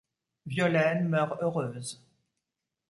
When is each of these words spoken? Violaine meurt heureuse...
Violaine 0.47 1.07
meurt 1.07 1.37
heureuse... 1.43 2.03